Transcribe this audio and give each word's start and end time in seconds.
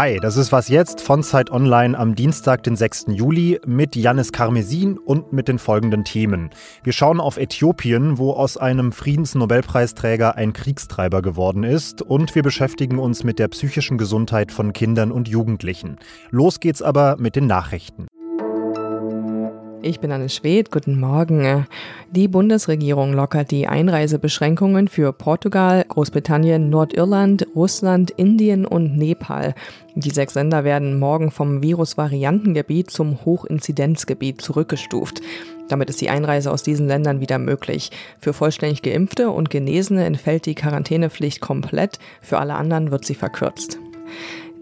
Hi, 0.00 0.16
das 0.18 0.38
ist 0.38 0.50
was 0.50 0.68
jetzt 0.68 1.02
von 1.02 1.22
Zeit 1.22 1.50
Online 1.50 1.98
am 1.98 2.14
Dienstag, 2.14 2.62
den 2.62 2.74
6. 2.74 3.08
Juli 3.08 3.60
mit 3.66 3.96
Janis 3.96 4.32
Karmesin 4.32 4.96
und 4.96 5.34
mit 5.34 5.46
den 5.46 5.58
folgenden 5.58 6.04
Themen. 6.04 6.48
Wir 6.82 6.94
schauen 6.94 7.20
auf 7.20 7.36
Äthiopien, 7.36 8.16
wo 8.16 8.32
aus 8.32 8.56
einem 8.56 8.92
Friedensnobelpreisträger 8.92 10.36
ein 10.36 10.54
Kriegstreiber 10.54 11.20
geworden 11.20 11.64
ist 11.64 12.00
und 12.00 12.34
wir 12.34 12.42
beschäftigen 12.42 12.98
uns 12.98 13.24
mit 13.24 13.38
der 13.38 13.48
psychischen 13.48 13.98
Gesundheit 13.98 14.52
von 14.52 14.72
Kindern 14.72 15.12
und 15.12 15.28
Jugendlichen. 15.28 15.96
Los 16.30 16.60
geht's 16.60 16.80
aber 16.80 17.16
mit 17.18 17.36
den 17.36 17.46
Nachrichten. 17.46 18.06
Ich 19.82 19.98
bin 20.00 20.12
Anne 20.12 20.28
Schwedt, 20.28 20.70
guten 20.70 21.00
Morgen. 21.00 21.66
Die 22.10 22.28
Bundesregierung 22.28 23.14
lockert 23.14 23.50
die 23.50 23.66
Einreisebeschränkungen 23.66 24.88
für 24.88 25.14
Portugal, 25.14 25.86
Großbritannien, 25.88 26.68
Nordirland, 26.68 27.46
Russland, 27.54 28.10
Indien 28.10 28.66
und 28.66 28.98
Nepal. 28.98 29.54
Die 29.94 30.10
sechs 30.10 30.34
Länder 30.34 30.64
werden 30.64 30.98
morgen 30.98 31.30
vom 31.30 31.62
Virusvariantengebiet 31.62 32.90
zum 32.90 33.24
Hochinzidenzgebiet 33.24 34.42
zurückgestuft. 34.42 35.22
Damit 35.68 35.88
ist 35.88 36.02
die 36.02 36.10
Einreise 36.10 36.52
aus 36.52 36.62
diesen 36.62 36.86
Ländern 36.86 37.20
wieder 37.20 37.38
möglich. 37.38 37.90
Für 38.18 38.34
vollständig 38.34 38.82
Geimpfte 38.82 39.30
und 39.30 39.48
Genesene 39.48 40.04
entfällt 40.04 40.44
die 40.44 40.54
Quarantänepflicht 40.54 41.40
komplett, 41.40 41.98
für 42.20 42.38
alle 42.38 42.54
anderen 42.54 42.90
wird 42.90 43.06
sie 43.06 43.14
verkürzt. 43.14 43.78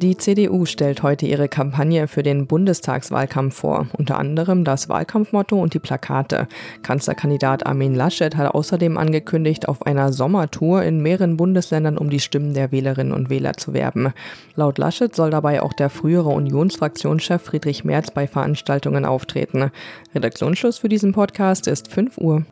Die 0.01 0.17
CDU 0.17 0.65
stellt 0.65 1.03
heute 1.03 1.27
ihre 1.27 1.49
Kampagne 1.49 2.07
für 2.07 2.23
den 2.23 2.47
Bundestagswahlkampf 2.47 3.57
vor, 3.57 3.89
unter 3.99 4.17
anderem 4.17 4.63
das 4.63 4.89
Wahlkampfmotto 4.89 5.61
und 5.61 5.75
die 5.75 5.81
Plakate. 5.81 6.47
Kanzlerkandidat 6.83 7.67
Armin 7.67 7.97
Laschet 7.97 8.37
hat 8.37 8.55
außerdem 8.55 8.97
angekündigt, 8.97 9.67
auf 9.67 9.85
einer 9.85 10.13
Sommertour 10.13 10.85
in 10.85 11.03
mehreren 11.03 11.37
Bundesländern 11.37 11.99
um 11.99 12.11
die 12.11 12.21
Stimmen 12.21 12.55
der 12.55 12.71
Wählerinnen 12.71 13.13
und 13.13 13.29
Wähler 13.29 13.55
zu 13.55 13.75
werben. 13.75 14.13
Laut 14.55 14.79
Laschet 14.79 15.13
soll 15.13 15.31
dabei 15.31 15.63
auch 15.63 15.73
der 15.73 15.91
frühere 15.91 16.29
Unionsfraktionschef 16.29 17.43
Friedrich 17.43 17.85
Merz 17.85 18.13
bei 18.13 18.29
Veranstaltungen 18.29 19.05
auftreten. 19.05 19.73
Redaktionsschluss 20.15 20.79
für 20.79 20.89
diesen 20.89 21.11
Podcast 21.11 21.67
ist 21.67 21.91
5 21.91 22.19
Uhr. 22.19 22.45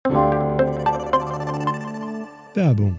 Werbung 2.55 2.99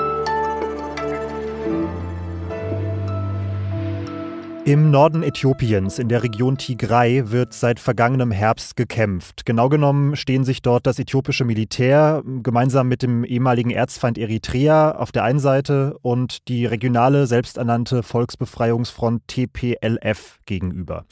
Im 4.63 4.91
Norden 4.91 5.23
Äthiopiens, 5.23 5.97
in 5.97 6.07
der 6.07 6.21
Region 6.21 6.55
Tigray, 6.55 7.31
wird 7.31 7.51
seit 7.51 7.79
vergangenem 7.79 8.29
Herbst 8.29 8.75
gekämpft. 8.75 9.43
Genau 9.43 9.69
genommen 9.69 10.15
stehen 10.15 10.43
sich 10.43 10.61
dort 10.61 10.85
das 10.85 10.99
äthiopische 10.99 11.45
Militär 11.45 12.21
gemeinsam 12.43 12.87
mit 12.87 13.01
dem 13.01 13.23
ehemaligen 13.23 13.71
Erzfeind 13.71 14.19
Eritrea 14.19 14.91
auf 14.91 15.11
der 15.11 15.23
einen 15.23 15.39
Seite 15.39 15.97
und 16.03 16.47
die 16.47 16.67
regionale 16.67 17.25
selbsternannte 17.25 18.03
Volksbefreiungsfront 18.03 19.27
TPLF 19.27 20.37
gegenüber. 20.45 21.05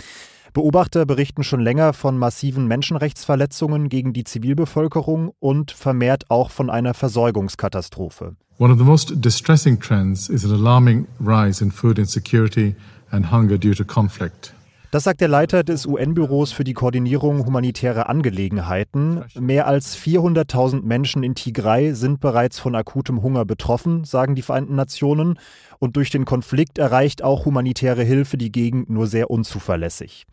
Beobachter 0.53 1.07
berichten 1.07 1.43
schon 1.43 1.59
länger 1.59 1.93
von 1.93 2.19
massiven 2.19 2.67
Menschenrechtsverletzungen 2.67 3.89
gegen 3.89 4.13
die 4.13 4.25
Zivilbevölkerung 4.25 5.31
und 5.39 5.71
vermehrt 5.71 6.29
auch 6.29 6.51
von 6.51 6.69
einer 6.69 6.93
Versorgungskatastrophe. 6.93 8.35
One 8.59 8.73
of 8.73 8.77
the 8.77 8.85
most 8.85 9.13
distressing 9.15 9.79
trends 9.79 10.29
is 10.29 10.43
an 10.45 10.51
alarming 10.51 11.07
rise 11.19 11.63
in 11.63 11.71
food 11.71 11.97
insecurity 11.97 12.75
and 13.11 13.31
hunger 13.31 13.57
due 13.57 13.75
to 13.75 13.83
conflict. 13.83 14.53
Das 14.91 15.03
sagt 15.03 15.21
der 15.21 15.27
Leiter 15.27 15.63
des 15.63 15.85
UN-Büros 15.85 16.51
für 16.51 16.63
die 16.63 16.73
Koordinierung 16.73 17.45
humanitärer 17.45 18.09
Angelegenheiten. 18.09 19.23
Mehr 19.39 19.67
als 19.67 19.95
400.000 19.95 20.81
Menschen 20.81 21.21
in 21.21 21.35
Tigray 21.35 21.93
sind 21.93 22.19
bereits 22.19 22.57
von 22.57 22.73
akutem 22.73 23.21
Hunger 23.21 23.45
betroffen, 23.45 24.03
sagen 24.03 24.33
die 24.33 24.41
Vereinten 24.41 24.73
Nationen. 24.73 25.37
Und 25.77 25.95
durch 25.95 26.09
den 26.09 26.25
Konflikt 26.25 26.79
erreicht 26.79 27.21
auch 27.21 27.45
humanitäre 27.45 28.01
Hilfe 28.01 28.35
die 28.35 28.51
Gegend 28.51 28.89
nur 28.89 29.05
sehr 29.05 29.29
unzuverlässig. 29.29 30.25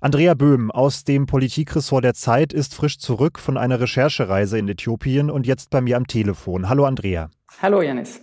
Andrea 0.00 0.34
Böhm 0.34 0.70
aus 0.70 1.02
dem 1.02 1.26
Politikressort 1.26 2.04
der 2.04 2.14
Zeit 2.14 2.52
ist 2.52 2.76
frisch 2.76 2.98
zurück 2.98 3.40
von 3.40 3.56
einer 3.56 3.80
Recherchereise 3.80 4.58
in 4.58 4.68
Äthiopien 4.68 5.28
und 5.28 5.44
jetzt 5.44 5.70
bei 5.70 5.80
mir 5.80 5.96
am 5.96 6.06
Telefon. 6.06 6.68
Hallo 6.68 6.86
Andrea. 6.86 7.30
Hallo 7.60 7.82
Janis. 7.82 8.20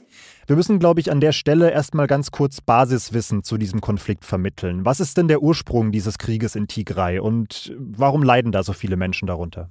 Wir 0.50 0.56
müssen, 0.56 0.80
glaube 0.80 1.00
ich, 1.00 1.12
an 1.12 1.22
der 1.22 1.32
Stelle 1.32 1.70
erstmal 1.70 2.08
ganz 2.08 2.32
kurz 2.32 2.60
Basiswissen 2.60 3.44
zu 3.44 3.60
diesem 3.60 3.82
Konflikt 3.82 4.26
vermitteln. 4.26 4.84
Was 4.84 5.00
ist 5.00 5.16
denn 5.16 5.28
der 5.28 5.44
Ursprung 5.44 5.92
dieses 5.92 6.18
Krieges 6.18 6.56
in 6.56 6.68
Tigray 6.68 7.20
und 7.20 7.72
warum 7.78 8.24
leiden 8.24 8.52
da 8.52 8.64
so 8.64 8.74
viele 8.74 8.98
Menschen 8.98 9.28
darunter? 9.28 9.70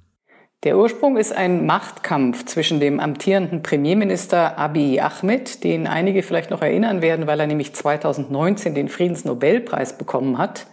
Der 0.63 0.77
Ursprung 0.77 1.17
ist 1.17 1.35
ein 1.35 1.65
Machtkampf 1.65 2.45
zwischen 2.45 2.79
dem 2.79 3.01
amtierenden 3.01 3.61
Premierminister 3.61 4.57
Abiy 4.57 5.01
Ahmed, 5.01 5.65
den 5.65 5.85
einige 5.85 6.23
vielleicht 6.23 6.49
noch 6.49 6.61
erinnern 6.61 7.01
werden, 7.01 7.27
weil 7.27 7.41
er 7.41 7.47
nämlich 7.47 7.75
2019 7.75 8.73
den 8.73 8.87
Friedensnobelpreis 8.87 9.97
bekommen 9.97 10.37
hat, 10.37 10.67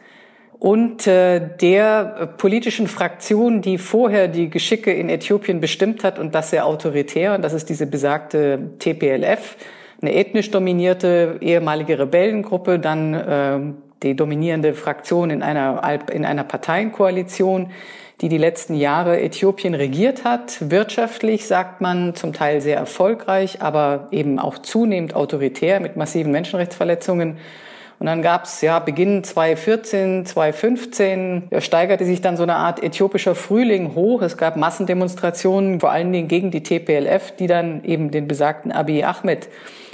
und 0.59 1.06
äh, 1.06 1.56
der 1.61 2.34
politischen 2.39 2.87
Fraktion, 2.87 3.61
die 3.61 3.77
vorher 3.77 4.27
die 4.27 4.49
Geschicke 4.49 4.93
in 4.93 5.11
Äthiopien 5.11 5.61
bestimmt 5.61 6.03
hat 6.03 6.19
und 6.19 6.34
das 6.34 6.50
sehr 6.50 6.65
autoritär, 6.65 7.34
und 7.34 7.43
das 7.43 7.53
ist 7.53 7.69
diese 7.69 7.87
besagte 7.87 8.71
TPLF, 8.78 9.56
eine 10.01 10.15
ethnisch 10.15 10.51
dominierte 10.51 11.39
ehemalige 11.41 11.99
Rebellengruppe, 11.99 12.79
dann 12.79 13.15
äh, 13.15 13.61
die 14.03 14.15
dominierende 14.15 14.75
Fraktion 14.75 15.31
in 15.31 15.43
einer, 15.43 15.83
in 16.12 16.25
einer 16.25 16.45
Parteienkoalition, 16.45 17.71
die 18.21 18.29
die 18.29 18.39
letzten 18.39 18.75
Jahre 18.75 19.21
Äthiopien 19.21 19.75
regiert 19.75 20.25
hat. 20.25 20.71
Wirtschaftlich 20.71 21.47
sagt 21.47 21.81
man 21.81 22.15
zum 22.15 22.33
Teil 22.33 22.61
sehr 22.61 22.77
erfolgreich, 22.77 23.61
aber 23.61 24.09
eben 24.11 24.39
auch 24.39 24.59
zunehmend 24.59 25.15
autoritär 25.15 25.81
mit 25.81 25.97
massiven 25.97 26.33
Menschenrechtsverletzungen. 26.33 27.39
Und 27.99 28.07
dann 28.07 28.21
gab 28.21 28.45
es 28.45 28.61
ja 28.61 28.79
Beginn 28.79 29.25
2014, 29.25 30.27
2015, 30.27 31.49
ja, 31.51 31.61
steigerte 31.61 32.05
sich 32.05 32.21
dann 32.21 32.37
so 32.37 32.43
eine 32.43 32.57
Art 32.57 32.83
äthiopischer 32.83 33.34
Frühling 33.34 33.95
hoch. 33.95 34.21
Es 34.21 34.37
gab 34.37 34.57
Massendemonstrationen, 34.57 35.81
vor 35.81 35.91
allen 35.91 36.12
Dingen 36.12 36.29
gegen 36.29 36.51
die 36.51 36.62
TPLF, 36.62 37.33
die 37.37 37.47
dann 37.47 37.84
eben 37.84 38.11
den 38.11 38.29
besagten 38.29 38.71
Abiy 38.71 39.03
Ahmed 39.05 39.49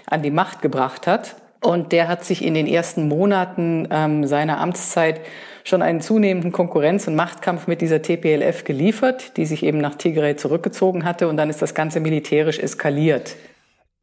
an 0.06 0.22
die 0.22 0.32
Macht 0.32 0.62
gebracht 0.62 1.06
hat. 1.06 1.36
Und 1.62 1.92
der 1.92 2.08
hat 2.08 2.24
sich 2.24 2.44
in 2.44 2.54
den 2.54 2.66
ersten 2.66 3.06
Monaten 3.06 3.86
ähm, 3.92 4.26
seiner 4.26 4.58
Amtszeit 4.58 5.20
schon 5.62 5.80
einen 5.80 6.00
zunehmenden 6.00 6.50
Konkurrenz- 6.50 7.06
und 7.06 7.14
Machtkampf 7.14 7.69
mit 7.69 7.80
dieser 7.80 8.02
TPLF 8.02 8.64
geliefert, 8.64 9.36
die 9.36 9.46
sich 9.46 9.62
eben 9.62 9.78
nach 9.78 9.94
Tigray 9.94 10.34
zurückgezogen 10.34 11.04
hatte. 11.04 11.28
Und 11.28 11.36
dann 11.36 11.50
ist 11.50 11.62
das 11.62 11.74
Ganze 11.74 12.00
militärisch 12.00 12.58
eskaliert. 12.58 13.36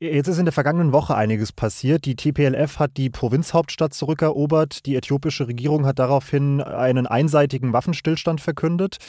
Jetzt 0.01 0.29
ist 0.29 0.37
in 0.37 0.45
der 0.45 0.53
vergangenen 0.53 0.93
Woche 0.93 1.13
einiges 1.13 1.51
passiert. 1.51 2.05
Die 2.05 2.15
TPLF 2.15 2.79
hat 2.79 2.95
die 2.95 3.09
Provinzhauptstadt 3.09 3.93
zurückerobert. 3.93 4.85
Die 4.85 4.95
äthiopische 4.95 5.49
Regierung 5.49 5.85
hat 5.85 5.99
daraufhin 5.99 6.61
einen 6.61 7.05
einseitigen 7.05 7.73
Waffenstillstand 7.73 8.39
verkündet. 8.39 8.99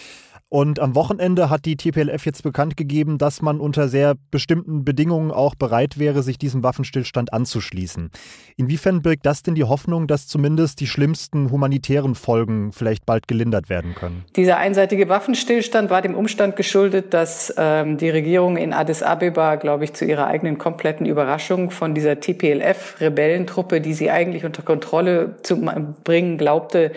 Und 0.52 0.80
am 0.80 0.96
Wochenende 0.96 1.48
hat 1.48 1.64
die 1.64 1.76
TPLF 1.76 2.26
jetzt 2.26 2.42
bekannt 2.42 2.76
gegeben, 2.76 3.18
dass 3.18 3.40
man 3.40 3.60
unter 3.60 3.86
sehr 3.86 4.16
bestimmten 4.32 4.84
Bedingungen 4.84 5.30
auch 5.30 5.54
bereit 5.54 5.96
wäre, 5.96 6.24
sich 6.24 6.38
diesem 6.38 6.64
Waffenstillstand 6.64 7.32
anzuschließen. 7.32 8.10
Inwiefern 8.56 9.00
birgt 9.00 9.26
das 9.26 9.44
denn 9.44 9.54
die 9.54 9.62
Hoffnung, 9.62 10.08
dass 10.08 10.26
zumindest 10.26 10.80
die 10.80 10.88
schlimmsten 10.88 11.52
humanitären 11.52 12.16
Folgen 12.16 12.72
vielleicht 12.72 13.06
bald 13.06 13.28
gelindert 13.28 13.68
werden 13.70 13.94
können? 13.94 14.24
Dieser 14.34 14.56
einseitige 14.56 15.08
Waffenstillstand 15.08 15.88
war 15.88 16.02
dem 16.02 16.16
Umstand 16.16 16.56
geschuldet, 16.56 17.14
dass 17.14 17.54
ähm, 17.56 17.96
die 17.96 18.10
Regierung 18.10 18.56
in 18.56 18.72
Addis 18.72 19.04
Abeba, 19.04 19.54
glaube 19.54 19.84
ich, 19.84 19.92
zu 19.92 20.04
ihrer 20.04 20.26
eigenen 20.26 20.58
kompletten 20.58 21.06
Überraschung 21.06 21.70
von 21.70 21.94
dieser 21.94 22.18
TPLF-Rebellentruppe, 22.18 23.80
die 23.80 23.92
sie 23.92 24.10
eigentlich 24.10 24.44
unter 24.44 24.62
Kontrolle 24.62 25.36
zu 25.44 25.64
bringen 26.02 26.38
glaubte, 26.38 26.90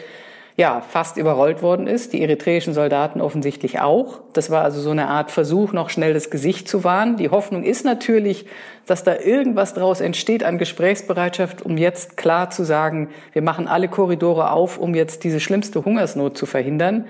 ja, 0.56 0.82
fast 0.82 1.18
überrollt 1.18 1.62
worden 1.62 1.88
ist. 1.88 2.14
Die 2.14 2.22
eritreischen 2.22 2.74
Soldaten 2.74 3.22
offensichtlich 3.22 3.80
auch. 3.80 4.22
Das 4.34 4.52
war 4.52 4.64
also 4.64 4.82
so 4.82 4.92
eine 4.92 5.08
Art 5.08 5.32
Versuch, 5.32 5.74
noch 5.74 5.90
schnell 5.90 6.14
das 6.14 6.30
Gesicht 6.30 6.68
zu 6.68 6.84
wahren. 6.84 7.18
Die 7.18 7.30
Hoffnung 7.30 7.64
ist 7.64 7.86
natürlich, 7.86 8.46
dass 8.86 9.04
da 9.04 9.18
irgendwas 9.18 9.74
draus 9.74 10.00
entsteht 10.00 10.44
an 10.44 10.58
Gesprächsbereitschaft, 10.58 11.64
um 11.64 11.78
jetzt 11.78 12.18
klar 12.18 12.52
zu 12.52 12.64
sagen, 12.64 13.10
wir 13.32 13.42
machen 13.42 13.68
alle 13.68 13.88
Korridore 13.88 14.52
auf, 14.52 14.78
um 14.78 14.94
jetzt 14.94 15.24
diese 15.24 15.40
schlimmste 15.40 15.86
Hungersnot 15.86 16.38
zu 16.38 16.46
verhindern. 16.46 17.06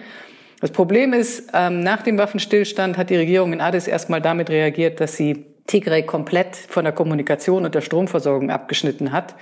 Das 0.61 0.71
Problem 0.71 1.11
ist, 1.11 1.49
ähm, 1.53 1.81
nach 1.81 2.03
dem 2.03 2.17
Waffenstillstand 2.17 2.97
hat 2.97 3.09
die 3.09 3.17
Regierung 3.17 3.51
in 3.51 3.59
Addis 3.59 3.87
erstmal 3.87 4.21
damit 4.21 4.49
reagiert, 4.49 5.01
dass 5.01 5.17
sie 5.17 5.45
Tigray 5.67 6.03
komplett 6.03 6.55
von 6.55 6.85
der 6.85 6.93
Kommunikation 6.93 7.65
und 7.65 7.75
der 7.75 7.81
Stromversorgung 7.81 8.49
abgeschnitten 8.49 9.11
hat. 9.11 9.35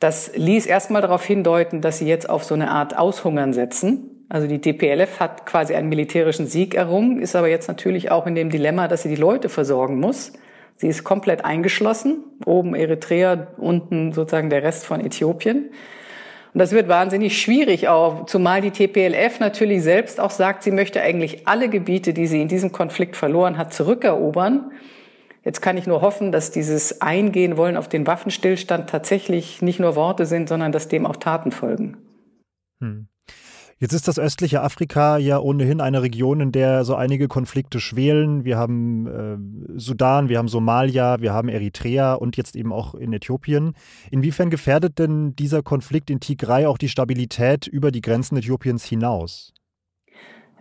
Das 0.00 0.32
ließ 0.34 0.64
erstmal 0.64 1.02
darauf 1.02 1.24
hindeuten, 1.24 1.82
dass 1.82 1.98
sie 1.98 2.08
jetzt 2.08 2.28
auf 2.28 2.42
so 2.42 2.54
eine 2.54 2.70
Art 2.70 2.98
Aushungern 2.98 3.52
setzen. 3.52 4.26
Also 4.30 4.46
die 4.46 4.60
TPLF 4.60 5.20
hat 5.20 5.44
quasi 5.44 5.74
einen 5.74 5.90
militärischen 5.90 6.46
Sieg 6.46 6.74
errungen, 6.74 7.20
ist 7.20 7.36
aber 7.36 7.48
jetzt 7.48 7.68
natürlich 7.68 8.10
auch 8.10 8.26
in 8.26 8.34
dem 8.34 8.48
Dilemma, 8.48 8.88
dass 8.88 9.02
sie 9.02 9.10
die 9.10 9.16
Leute 9.16 9.48
versorgen 9.48 10.00
muss. 10.00 10.32
Sie 10.76 10.88
ist 10.88 11.04
komplett 11.04 11.44
eingeschlossen, 11.44 12.24
oben 12.46 12.74
Eritrea, 12.74 13.48
unten 13.58 14.12
sozusagen 14.12 14.48
der 14.48 14.62
Rest 14.62 14.86
von 14.86 15.04
Äthiopien. 15.04 15.68
Und 16.54 16.58
das 16.58 16.72
wird 16.72 16.88
wahnsinnig 16.88 17.40
schwierig 17.40 17.88
auch, 17.88 18.24
zumal 18.24 18.62
die 18.62 18.70
TPLF 18.70 19.38
natürlich 19.38 19.82
selbst 19.82 20.18
auch 20.18 20.30
sagt, 20.30 20.62
sie 20.62 20.70
möchte 20.70 21.02
eigentlich 21.02 21.46
alle 21.46 21.68
Gebiete, 21.68 22.14
die 22.14 22.26
sie 22.26 22.40
in 22.40 22.48
diesem 22.48 22.72
Konflikt 22.72 23.16
verloren 23.16 23.58
hat, 23.58 23.74
zurückerobern. 23.74 24.72
Jetzt 25.42 25.62
kann 25.62 25.76
ich 25.76 25.86
nur 25.86 26.02
hoffen, 26.02 26.32
dass 26.32 26.50
dieses 26.50 27.00
Eingehen 27.00 27.56
wollen 27.56 27.76
auf 27.76 27.88
den 27.88 28.06
Waffenstillstand 28.06 28.90
tatsächlich 28.90 29.62
nicht 29.62 29.80
nur 29.80 29.96
Worte 29.96 30.26
sind, 30.26 30.48
sondern 30.48 30.72
dass 30.72 30.88
dem 30.88 31.06
auch 31.06 31.16
Taten 31.16 31.50
folgen. 31.50 31.96
Hm. 32.80 33.06
Jetzt 33.82 33.94
ist 33.94 34.08
das 34.08 34.18
östliche 34.18 34.60
Afrika 34.60 35.16
ja 35.16 35.38
ohnehin 35.38 35.80
eine 35.80 36.02
Region, 36.02 36.40
in 36.42 36.52
der 36.52 36.84
so 36.84 36.96
einige 36.96 37.28
Konflikte 37.28 37.80
schwelen. 37.80 38.44
Wir 38.44 38.58
haben 38.58 39.06
äh, 39.06 39.78
Sudan, 39.78 40.28
wir 40.28 40.36
haben 40.36 40.48
Somalia, 40.48 41.22
wir 41.22 41.32
haben 41.32 41.48
Eritrea 41.48 42.12
und 42.12 42.36
jetzt 42.36 42.56
eben 42.56 42.74
auch 42.74 42.94
in 42.94 43.14
Äthiopien. 43.14 43.72
Inwiefern 44.10 44.50
gefährdet 44.50 44.98
denn 44.98 45.34
dieser 45.34 45.62
Konflikt 45.62 46.10
in 46.10 46.20
Tigray 46.20 46.66
auch 46.66 46.76
die 46.76 46.90
Stabilität 46.90 47.66
über 47.66 47.90
die 47.90 48.02
Grenzen 48.02 48.36
Äthiopiens 48.36 48.84
hinaus? 48.84 49.54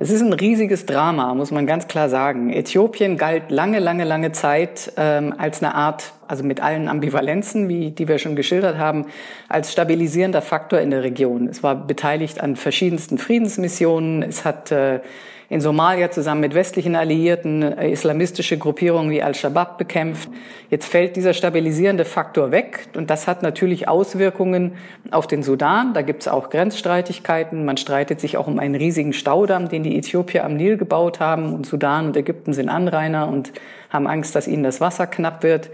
Es 0.01 0.11
ist 0.11 0.21
ein 0.21 0.31
riesiges 0.31 0.85
Drama, 0.85 1.33
muss 1.33 1.51
man 1.51 1.67
ganz 1.67 1.89
klar 1.89 2.07
sagen. 2.07 2.53
Äthiopien 2.53 3.17
galt 3.17 3.51
lange, 3.51 3.79
lange, 3.79 4.05
lange 4.05 4.31
Zeit 4.31 4.93
ähm, 4.95 5.35
als 5.37 5.61
eine 5.61 5.75
Art, 5.75 6.13
also 6.25 6.45
mit 6.45 6.63
allen 6.63 6.87
Ambivalenzen, 6.87 7.67
wie 7.67 7.91
die 7.91 8.07
wir 8.07 8.17
schon 8.17 8.37
geschildert 8.37 8.77
haben, 8.77 9.07
als 9.49 9.73
stabilisierender 9.73 10.41
Faktor 10.41 10.79
in 10.79 10.91
der 10.91 11.03
Region. 11.03 11.49
Es 11.49 11.63
war 11.63 11.75
beteiligt 11.75 12.39
an 12.39 12.55
verschiedensten 12.55 13.17
Friedensmissionen. 13.17 14.23
Es 14.23 14.45
hat 14.45 14.71
äh, 14.71 15.01
in 15.49 15.61
Somalia 15.61 16.11
zusammen 16.11 16.41
mit 16.41 16.53
westlichen 16.53 16.95
Alliierten 16.95 17.63
islamistische 17.63 18.57
Gruppierungen 18.57 19.09
wie 19.09 19.23
Al-Shabaab 19.23 19.79
bekämpft. 19.79 20.29
Jetzt 20.69 20.85
fällt 20.85 21.15
dieser 21.15 21.33
stabilisierende 21.33 22.05
Faktor 22.05 22.51
weg 22.51 22.87
und 22.95 23.09
das 23.09 23.27
hat 23.27 23.41
natürlich 23.41 23.87
Auswirkungen 23.87 24.73
auf 25.09 25.25
den 25.25 25.41
Sudan. 25.41 25.93
Da 25.95 26.03
gibt 26.03 26.21
es 26.21 26.27
auch 26.27 26.51
Grenzstreitigkeiten. 26.51 27.65
Man 27.65 27.77
streitet 27.77 28.19
sich 28.19 28.37
auch 28.37 28.45
um 28.45 28.59
einen 28.59 28.75
riesigen 28.75 29.13
Staudamm, 29.13 29.69
den 29.69 29.81
die 29.81 29.97
Äthiopier 29.97 30.45
am 30.45 30.55
Nil 30.55 30.77
gebaut 30.77 31.19
haben 31.19 31.53
und 31.53 31.65
Sudan 31.65 32.05
und 32.07 32.17
Ägypten 32.17 32.53
sind 32.53 32.69
Anrainer 32.69 33.27
und 33.27 33.51
haben 33.89 34.05
Angst, 34.05 34.35
dass 34.35 34.47
ihnen 34.47 34.63
das 34.63 34.79
Wasser 34.79 35.07
knapp 35.07 35.41
wird. 35.41 35.71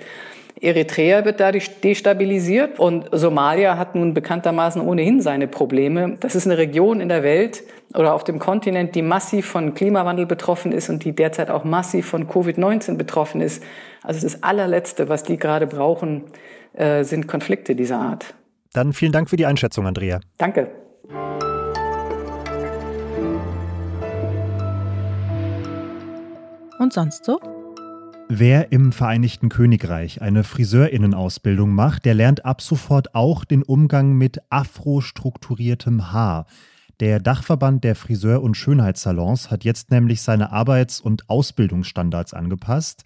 Eritrea 0.61 1.25
wird 1.25 1.41
dadurch 1.41 1.81
destabilisiert 1.81 2.79
und 2.79 3.09
Somalia 3.11 3.77
hat 3.77 3.93
nun 3.93 4.13
bekanntermaßen 4.13 4.81
ohnehin 4.81 5.19
seine 5.19 5.47
Probleme. 5.47 6.15
Das 6.21 6.33
ist 6.33 6.47
eine 6.47 6.57
Region 6.57 7.01
in 7.01 7.09
der 7.09 7.23
Welt 7.23 7.63
oder 7.95 8.13
auf 8.13 8.23
dem 8.23 8.39
Kontinent, 8.39 8.95
die 8.95 9.01
massiv 9.01 9.45
von 9.45 9.73
Klimawandel 9.73 10.25
betroffen 10.25 10.71
ist 10.71 10.89
und 10.89 11.03
die 11.03 11.15
derzeit 11.15 11.49
auch 11.49 11.63
massiv 11.63 12.07
von 12.07 12.27
Covid-19 12.27 12.97
betroffen 12.97 13.41
ist. 13.41 13.63
Also 14.03 14.21
das 14.21 14.43
allerletzte, 14.43 15.09
was 15.09 15.23
die 15.23 15.37
gerade 15.37 15.67
brauchen, 15.67 16.23
äh, 16.73 17.03
sind 17.03 17.27
Konflikte 17.27 17.75
dieser 17.75 17.99
Art. 17.99 18.35
Dann 18.73 18.93
vielen 18.93 19.11
Dank 19.11 19.29
für 19.29 19.37
die 19.37 19.45
Einschätzung, 19.45 19.87
Andrea. 19.87 20.19
Danke. 20.37 20.69
Und 26.77 26.91
sonst 26.91 27.23
so? 27.23 27.39
Wer 28.27 28.71
im 28.71 28.91
Vereinigten 28.91 29.49
Königreich 29.49 30.21
eine 30.21 30.43
Friseurinnenausbildung 30.43 31.69
macht, 31.71 32.05
der 32.05 32.15
lernt 32.15 32.43
ab 32.43 32.61
sofort 32.61 33.13
auch 33.13 33.45
den 33.45 33.63
Umgang 33.63 34.13
mit 34.13 34.39
afrostrukturiertem 34.49 36.11
Haar. 36.11 36.47
Der 37.01 37.19
Dachverband 37.19 37.83
der 37.83 37.95
Friseur- 37.95 38.41
und 38.41 38.55
Schönheitssalons 38.55 39.51
hat 39.51 39.65
jetzt 39.65 39.91
nämlich 39.91 40.21
seine 40.21 40.53
Arbeits- 40.53 41.01
und 41.01 41.29
Ausbildungsstandards 41.29 42.33
angepasst. 42.33 43.03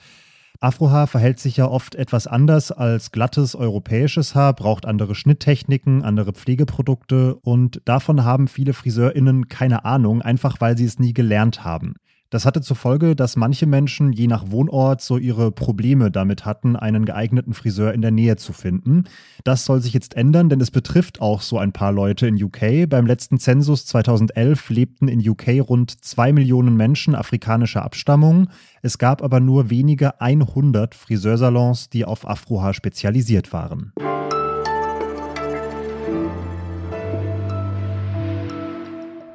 Afrohaar 0.59 1.07
verhält 1.07 1.39
sich 1.39 1.57
ja 1.57 1.68
oft 1.68 1.95
etwas 1.95 2.27
anders 2.27 2.71
als 2.71 3.12
glattes 3.12 3.56
europäisches 3.56 4.36
Haar, 4.36 4.53
braucht 4.53 4.86
andere 4.86 5.15
Schnitttechniken, 5.15 6.03
andere 6.03 6.33
Pflegeprodukte 6.33 7.36
und 7.36 7.81
davon 7.86 8.25
haben 8.25 8.47
viele 8.47 8.74
Friseurinnen 8.74 9.47
keine 9.47 9.86
Ahnung, 9.86 10.21
einfach 10.21 10.59
weil 10.59 10.77
sie 10.77 10.85
es 10.85 11.00
nie 11.00 11.13
gelernt 11.13 11.63
haben. 11.63 11.95
Das 12.31 12.46
hatte 12.46 12.62
zur 12.62 12.76
Folge, 12.76 13.16
dass 13.16 13.36
manche 13.36 13.66
Menschen 13.66 14.14
je 14.14 14.28
nach 14.28 14.52
Wohnort 14.52 15.02
so 15.02 15.18
ihre 15.18 15.52
Probleme 15.52 16.12
damit 16.12 16.46
hatten, 16.46 16.76
einen 16.76 17.06
geeigneten 17.06 17.56
Friseur 17.56 17.92
in 17.92 18.04
der 18.04 18.12
Nähe 18.12 18.36
zu 18.36 18.54
finden. 18.54 19.06
Das 19.44 19.66
soll 19.66 19.81
sich 19.81 19.94
jetzt 19.94 20.16
ändern, 20.16 20.48
denn 20.48 20.62
es 20.62 20.70
betrifft 20.70 21.22
auch 21.22 21.42
so 21.42 21.58
ein 21.58 21.72
paar 21.72 21.92
Leute 21.92 22.28
in 22.28 22.42
UK. 22.42 22.88
Beim 22.88 23.08
letzten 23.08 23.40
Zensus 23.40 23.88
2011 23.88 24.70
lebten 24.70 25.08
in 25.08 25.28
UK 25.28 25.68
rund 25.68 26.06
zwei 26.06 26.31
Millionen 26.31 26.78
Menschen 26.78 27.16
afrikanischer 27.16 27.84
Abstammung. 27.84 28.50
Es 28.84 29.00
gab 29.00 29.24
aber 29.24 29.40
nur 29.40 29.72
wenige 29.72 30.22
100 30.22 30.94
Friseursalons, 30.94 31.90
die 31.90 32.06
auf 32.06 32.30
Afrohaar 32.30 32.76
spezialisiert 32.76 33.54
waren. 33.54 33.92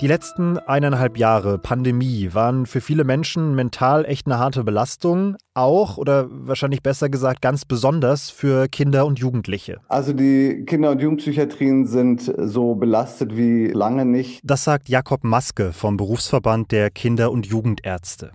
Die 0.00 0.08
letzten 0.08 0.58
eineinhalb 0.58 1.16
Jahre 1.16 1.56
Pandemie 1.56 2.30
waren 2.32 2.66
für 2.66 2.80
viele 2.80 3.04
Menschen 3.04 3.54
mental 3.54 4.04
echt 4.04 4.26
eine 4.26 4.38
harte 4.38 4.64
Belastung. 4.64 5.36
Auch 5.54 5.98
oder 5.98 6.26
wahrscheinlich 6.28 6.82
besser 6.82 7.08
gesagt 7.08 7.40
ganz 7.40 7.64
besonders 7.64 8.28
für 8.28 8.66
Kinder 8.66 9.06
und 9.06 9.20
Jugendliche. 9.20 9.80
Also 9.88 10.12
die 10.12 10.64
Kinder- 10.66 10.90
und 10.90 11.00
Jugendpsychiatrien 11.00 11.86
sind 11.86 12.32
so 12.36 12.74
belastet 12.74 13.36
wie 13.36 13.68
lange 13.68 14.04
nicht. 14.04 14.40
Das 14.42 14.64
sagt 14.64 14.88
Jakob 14.88 15.22
Maske 15.22 15.72
vom 15.72 15.96
Berufsverband 15.96 16.72
der 16.72 16.90
Kinder- 16.90 17.30
und 17.30 17.46
Jugendärzte. 17.46 18.32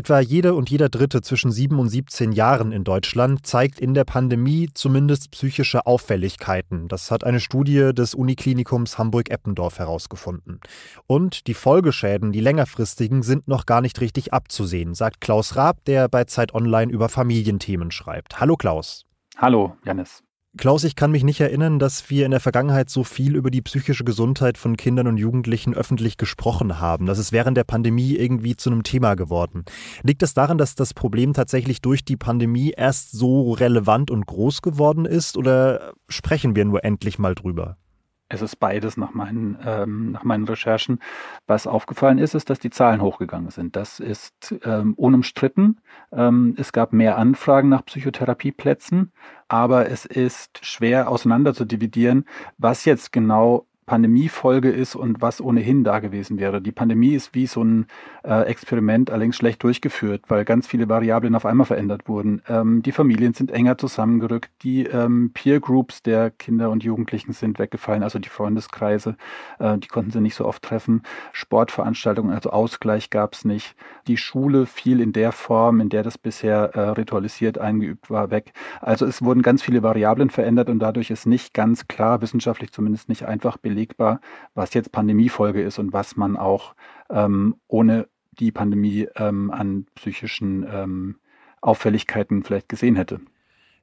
Etwa 0.00 0.18
jede 0.18 0.54
und 0.54 0.70
jeder 0.70 0.88
Dritte 0.88 1.20
zwischen 1.20 1.52
7 1.52 1.78
und 1.78 1.90
17 1.90 2.32
Jahren 2.32 2.72
in 2.72 2.84
Deutschland 2.84 3.46
zeigt 3.46 3.78
in 3.78 3.92
der 3.92 4.04
Pandemie 4.04 4.70
zumindest 4.72 5.30
psychische 5.30 5.84
Auffälligkeiten. 5.84 6.88
Das 6.88 7.10
hat 7.10 7.22
eine 7.22 7.38
Studie 7.38 7.92
des 7.92 8.14
Uniklinikums 8.14 8.96
Hamburg-Eppendorf 8.96 9.78
herausgefunden. 9.78 10.60
Und 11.06 11.46
die 11.48 11.52
Folgeschäden, 11.52 12.32
die 12.32 12.40
längerfristigen, 12.40 13.22
sind 13.22 13.46
noch 13.46 13.66
gar 13.66 13.82
nicht 13.82 14.00
richtig 14.00 14.32
abzusehen, 14.32 14.94
sagt 14.94 15.20
Klaus 15.20 15.56
Raab, 15.56 15.84
der 15.84 16.08
bei 16.08 16.24
Zeit 16.24 16.54
Online 16.54 16.90
über 16.90 17.10
Familienthemen 17.10 17.90
schreibt. 17.90 18.40
Hallo 18.40 18.56
Klaus. 18.56 19.04
Hallo, 19.36 19.76
Janis. 19.84 20.22
Klaus, 20.56 20.82
ich 20.82 20.96
kann 20.96 21.12
mich 21.12 21.22
nicht 21.22 21.40
erinnern, 21.40 21.78
dass 21.78 22.10
wir 22.10 22.24
in 22.24 22.32
der 22.32 22.40
Vergangenheit 22.40 22.90
so 22.90 23.04
viel 23.04 23.36
über 23.36 23.52
die 23.52 23.62
psychische 23.62 24.02
Gesundheit 24.02 24.58
von 24.58 24.76
Kindern 24.76 25.06
und 25.06 25.16
Jugendlichen 25.16 25.74
öffentlich 25.74 26.16
gesprochen 26.16 26.80
haben. 26.80 27.06
Das 27.06 27.20
ist 27.20 27.30
während 27.30 27.56
der 27.56 27.62
Pandemie 27.62 28.16
irgendwie 28.16 28.56
zu 28.56 28.68
einem 28.68 28.82
Thema 28.82 29.14
geworden. 29.14 29.64
Liegt 30.02 30.24
es 30.24 30.30
das 30.30 30.34
daran, 30.34 30.58
dass 30.58 30.74
das 30.74 30.92
Problem 30.92 31.34
tatsächlich 31.34 31.82
durch 31.82 32.04
die 32.04 32.16
Pandemie 32.16 32.74
erst 32.76 33.12
so 33.12 33.52
relevant 33.52 34.10
und 34.10 34.26
groß 34.26 34.60
geworden 34.60 35.04
ist 35.04 35.36
oder 35.36 35.92
sprechen 36.08 36.56
wir 36.56 36.64
nur 36.64 36.84
endlich 36.84 37.20
mal 37.20 37.36
drüber? 37.36 37.76
Es 38.32 38.42
ist 38.42 38.56
beides 38.56 38.96
nach 38.96 39.12
meinen, 39.12 39.58
ähm, 39.66 40.12
nach 40.12 40.22
meinen 40.22 40.44
Recherchen. 40.44 41.00
Was 41.48 41.66
aufgefallen 41.66 42.18
ist, 42.18 42.34
ist, 42.34 42.48
dass 42.48 42.60
die 42.60 42.70
Zahlen 42.70 43.02
hochgegangen 43.02 43.50
sind. 43.50 43.74
Das 43.74 43.98
ist 43.98 44.54
ähm, 44.64 44.94
unumstritten. 44.94 45.80
Ähm, 46.12 46.54
es 46.56 46.72
gab 46.72 46.92
mehr 46.92 47.18
Anfragen 47.18 47.68
nach 47.68 47.84
Psychotherapieplätzen, 47.84 49.10
aber 49.48 49.90
es 49.90 50.04
ist 50.06 50.64
schwer 50.64 51.08
auseinander 51.08 51.54
zu 51.54 51.64
dividieren, 51.64 52.24
was 52.56 52.84
jetzt 52.84 53.10
genau 53.10 53.66
Pandemiefolge 53.90 54.70
ist 54.70 54.94
und 54.94 55.20
was 55.20 55.40
ohnehin 55.40 55.82
da 55.82 55.98
gewesen 55.98 56.38
wäre. 56.38 56.62
Die 56.62 56.70
Pandemie 56.70 57.14
ist 57.14 57.34
wie 57.34 57.48
so 57.48 57.64
ein 57.64 57.86
äh, 58.22 58.42
Experiment 58.42 59.10
allerdings 59.10 59.34
schlecht 59.34 59.64
durchgeführt, 59.64 60.22
weil 60.28 60.44
ganz 60.44 60.68
viele 60.68 60.88
Variablen 60.88 61.34
auf 61.34 61.44
einmal 61.44 61.66
verändert 61.66 62.06
wurden. 62.06 62.40
Ähm, 62.48 62.82
die 62.82 62.92
Familien 62.92 63.34
sind 63.34 63.50
enger 63.50 63.78
zusammengerückt, 63.78 64.52
die 64.62 64.84
ähm, 64.84 65.32
Peer 65.34 65.58
Groups 65.58 66.04
der 66.04 66.30
Kinder 66.30 66.70
und 66.70 66.84
Jugendlichen 66.84 67.32
sind 67.32 67.58
weggefallen, 67.58 68.04
also 68.04 68.20
die 68.20 68.28
Freundeskreise, 68.28 69.16
äh, 69.58 69.76
die 69.78 69.88
konnten 69.88 70.12
sie 70.12 70.20
nicht 70.20 70.36
so 70.36 70.44
oft 70.44 70.62
treffen. 70.62 71.02
Sportveranstaltungen, 71.32 72.32
also 72.32 72.50
Ausgleich 72.50 73.10
gab 73.10 73.34
es 73.34 73.44
nicht. 73.44 73.74
Die 74.06 74.16
Schule 74.16 74.66
fiel 74.66 75.00
in 75.00 75.12
der 75.12 75.32
Form, 75.32 75.80
in 75.80 75.88
der 75.88 76.04
das 76.04 76.16
bisher 76.16 76.76
äh, 76.76 76.80
ritualisiert 76.90 77.58
eingeübt 77.58 78.08
war, 78.08 78.30
weg. 78.30 78.52
Also 78.80 79.04
es 79.04 79.20
wurden 79.20 79.42
ganz 79.42 79.62
viele 79.62 79.82
Variablen 79.82 80.30
verändert 80.30 80.70
und 80.70 80.78
dadurch 80.78 81.10
ist 81.10 81.26
nicht 81.26 81.54
ganz 81.54 81.88
klar, 81.88 82.22
wissenschaftlich 82.22 82.70
zumindest 82.70 83.08
nicht 83.08 83.24
einfach 83.24 83.56
belegt, 83.56 83.79
belegbar, 83.80 84.20
was 84.54 84.74
jetzt 84.74 84.92
Pandemiefolge 84.92 85.62
ist 85.62 85.78
und 85.78 85.92
was 85.92 86.16
man 86.16 86.36
auch 86.36 86.74
ähm, 87.10 87.56
ohne 87.66 88.08
die 88.32 88.52
Pandemie 88.52 89.08
ähm, 89.16 89.50
an 89.50 89.86
psychischen 89.94 90.66
ähm, 90.70 91.16
Auffälligkeiten 91.60 92.42
vielleicht 92.42 92.68
gesehen 92.68 92.96
hätte. 92.96 93.20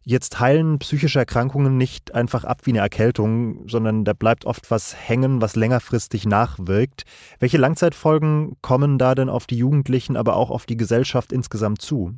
Jetzt 0.10 0.40
heilen 0.40 0.80
psychische 0.80 1.20
Erkrankungen 1.20 1.76
nicht 1.76 2.16
einfach 2.16 2.46
ab 2.46 2.62
wie 2.64 2.72
eine 2.72 2.80
Erkältung, 2.80 3.68
sondern 3.68 4.06
da 4.06 4.14
bleibt 4.14 4.46
oft 4.46 4.72
was 4.72 4.96
hängen, 4.96 5.42
was 5.42 5.58
längerfristig 5.58 6.26
nachwirkt. 6.26 7.04
Welche 7.40 7.58
Langzeitfolgen 7.58 8.56
kommen 8.62 9.00
da 9.00 9.16
denn 9.16 9.28
auf 9.28 9.48
die 9.48 9.58
Jugendlichen, 9.58 10.16
aber 10.16 10.38
auch 10.38 10.50
auf 10.50 10.66
die 10.66 10.78
Gesellschaft 10.78 11.34
insgesamt 11.34 11.82
zu? 11.82 12.14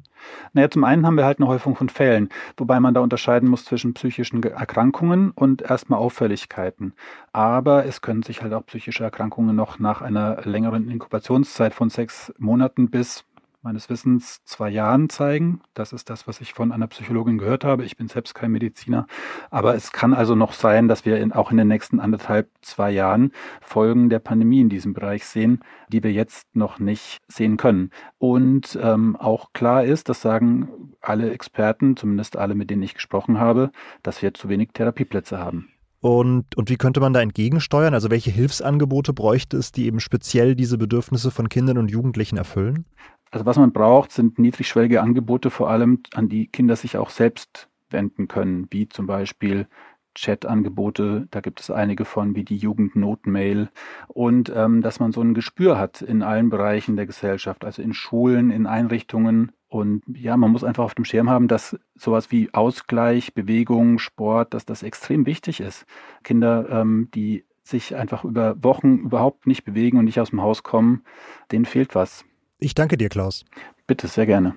Naja, 0.54 0.70
zum 0.70 0.84
einen 0.84 1.04
haben 1.04 1.16
wir 1.16 1.26
halt 1.26 1.40
eine 1.40 1.48
Häufung 1.48 1.76
von 1.76 1.90
Fällen, 1.90 2.30
wobei 2.58 2.80
man 2.80 2.94
da 2.94 3.02
unterscheiden 3.02 3.50
muss 3.50 3.66
zwischen 3.66 3.96
psychischen 3.96 4.44
Erkrankungen 4.44 5.32
und 5.32 5.64
erstmal 5.64 6.00
Auffälligkeiten. 6.00 6.94
Aber 7.34 7.86
es 7.86 8.02
können 8.02 8.22
sich 8.22 8.44
halt 8.44 8.54
auch 8.54 8.68
psychische 8.68 9.04
Erkrankungen 9.04 9.56
noch 9.56 9.80
nach 9.80 10.04
einer 10.04 10.42
längeren 10.44 10.92
Inkubationszeit 10.92 11.74
von 11.74 11.90
sechs 11.90 12.32
Monaten 12.38 12.92
bis 12.92 13.26
meines 13.62 13.90
Wissens 13.90 14.44
zwei 14.46 14.70
Jahren 14.70 15.10
zeigen. 15.10 15.62
Das 15.74 15.92
ist 15.92 16.10
das, 16.10 16.28
was 16.28 16.40
ich 16.40 16.54
von 16.54 16.72
einer 16.72 16.88
Psychologin 16.88 17.38
gehört 17.38 17.66
habe. 17.66 17.84
Ich 17.84 17.98
bin 17.98 18.08
selbst 18.08 18.34
kein 18.34 18.52
Mediziner. 18.52 19.06
Aber 19.50 19.76
es 19.76 19.92
kann 19.92 20.14
also 20.14 20.36
noch 20.36 20.54
sein, 20.54 20.88
dass 20.88 21.06
wir 21.06 21.18
in, 21.18 21.34
auch 21.34 21.52
in 21.52 21.58
den 21.58 21.68
nächsten 21.68 22.00
anderthalb, 22.00 22.50
zwei 22.62 22.92
Jahren 22.92 23.32
Folgen 23.62 24.10
der 24.10 24.20
Pandemie 24.20 24.62
in 24.62 24.70
diesem 24.70 24.94
Bereich 24.94 25.26
sehen, 25.26 25.60
die 25.90 26.04
wir 26.04 26.14
jetzt 26.14 26.56
noch 26.56 26.80
nicht 26.80 27.20
sehen 27.28 27.58
können. 27.58 27.92
Und 28.18 28.80
ähm, 28.82 29.16
auch 29.18 29.52
klar 29.54 29.84
ist, 29.84 30.08
das 30.10 30.22
sagen 30.22 30.94
alle 31.02 31.32
Experten, 31.32 31.98
zumindest 31.98 32.38
alle, 32.38 32.56
mit 32.56 32.70
denen 32.70 32.84
ich 32.84 32.94
gesprochen 32.94 33.40
habe, 33.40 33.72
dass 34.04 34.22
wir 34.22 34.34
zu 34.34 34.48
wenig 34.50 34.70
Therapieplätze 34.74 35.38
haben. 35.38 35.70
Und, 36.02 36.56
und 36.56 36.70
wie 36.70 36.78
könnte 36.78 37.02
man 37.02 37.12
da 37.12 37.22
entgegensteuern? 37.22 37.94
Also 37.94 38.10
welche 38.10 38.32
Hilfsangebote 38.32 39.12
bräuchte 39.12 39.58
es, 39.58 39.74
die 39.74 39.86
eben 39.86 40.00
speziell 40.00 40.56
diese 40.56 40.78
Bedürfnisse 40.78 41.30
von 41.30 41.50
Kindern 41.50 41.78
und 41.78 41.92
Jugendlichen 41.92 42.38
erfüllen? 42.38 42.86
Also 43.32 43.46
was 43.46 43.58
man 43.58 43.72
braucht, 43.72 44.12
sind 44.12 44.40
niedrigschwellige 44.40 45.02
Angebote, 45.02 45.50
vor 45.50 45.70
allem 45.70 46.02
an 46.14 46.30
die 46.30 46.48
Kinder 46.48 46.76
sich 46.76 46.98
auch 46.98 47.10
selbst 47.10 47.70
wenden 47.90 48.28
können, 48.28 48.68
wie 48.72 48.90
zum 48.90 49.08
Beispiel 49.08 49.68
Chat-Angebote, 50.16 51.28
da 51.32 51.40
gibt 51.40 51.62
es 51.62 51.70
einige 51.72 52.04
von, 52.04 52.36
wie 52.36 52.44
die 52.44 52.58
Jugendnotmail 52.58 53.70
und 54.08 54.52
ähm, 54.54 54.82
dass 54.82 55.00
man 55.00 55.12
so 55.12 55.22
ein 55.22 55.34
Gespür 55.34 55.78
hat 55.78 56.02
in 56.02 56.24
allen 56.24 56.50
Bereichen 56.50 56.96
der 56.96 57.06
Gesellschaft, 57.06 57.64
also 57.64 57.82
in 57.82 57.94
Schulen, 57.94 58.52
in 58.52 58.66
Einrichtungen 58.66 59.52
und 59.70 60.04
ja, 60.12 60.36
man 60.36 60.52
muss 60.52 60.64
einfach 60.64 60.84
auf 60.84 60.96
dem 60.96 61.06
Schirm 61.06 61.30
haben, 61.30 61.48
dass 61.48 61.80
sowas 61.96 62.32
wie 62.32 62.54
Ausgleich, 62.54 63.36
Bewegung, 63.36 64.00
Sport, 64.00 64.56
dass 64.56 64.66
das 64.66 64.82
extrem 64.82 65.28
wichtig 65.28 65.60
ist. 65.60 65.86
Kinder, 66.24 66.68
ähm, 66.70 67.10
die 67.14 67.46
sich 67.62 67.96
einfach 67.96 68.26
über 68.26 68.62
Wochen 68.64 68.98
überhaupt 68.98 69.46
nicht 69.46 69.64
bewegen 69.64 70.00
und 70.00 70.06
nicht 70.06 70.20
aus 70.20 70.32
dem 70.32 70.42
Haus 70.42 70.64
kommen, 70.64 71.04
denen 71.52 71.66
fehlt 71.66 71.94
was. 71.94 72.26
Ich 72.60 72.76
danke 72.76 72.98
dir, 72.98 73.08
Klaus. 73.08 73.46
Bitte, 73.88 74.08
sehr 74.08 74.26
gerne. 74.26 74.54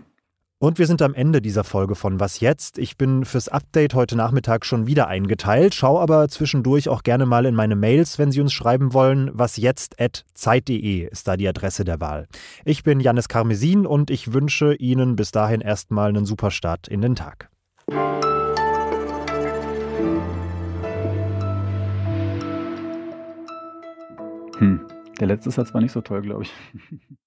Und 0.58 0.78
wir 0.78 0.86
sind 0.86 1.02
am 1.02 1.14
Ende 1.14 1.42
dieser 1.42 1.64
Folge 1.64 1.96
von 1.96 2.20
Was 2.20 2.38
jetzt? 2.38 2.78
Ich 2.78 2.96
bin 2.96 3.24
fürs 3.24 3.48
Update 3.48 3.94
heute 3.94 4.16
Nachmittag 4.16 4.64
schon 4.64 4.86
wieder 4.86 5.08
eingeteilt, 5.08 5.74
schau 5.74 5.98
aber 5.98 6.28
zwischendurch 6.28 6.88
auch 6.88 7.02
gerne 7.02 7.26
mal 7.26 7.46
in 7.46 7.54
meine 7.56 7.74
Mails, 7.74 8.18
wenn 8.18 8.30
Sie 8.30 8.40
uns 8.40 8.52
schreiben 8.52 8.92
wollen. 8.92 9.30
wasjetzt.zeit.de 9.32 11.08
ist 11.08 11.26
da 11.26 11.36
die 11.36 11.48
Adresse 11.48 11.84
der 11.84 12.00
Wahl. 12.00 12.28
Ich 12.64 12.84
bin 12.84 13.00
Janis 13.00 13.28
Karmesin 13.28 13.86
und 13.86 14.10
ich 14.10 14.32
wünsche 14.32 14.74
Ihnen 14.74 15.16
bis 15.16 15.32
dahin 15.32 15.60
erstmal 15.60 16.10
einen 16.10 16.26
super 16.26 16.52
Start 16.52 16.86
in 16.86 17.00
den 17.00 17.16
Tag. 17.16 17.48
Hm, 24.58 24.86
der 25.18 25.26
letzte 25.26 25.50
Satz 25.50 25.74
war 25.74 25.80
nicht 25.80 25.92
so 25.92 26.00
toll, 26.00 26.22
glaube 26.22 26.44
ich. 26.44 26.52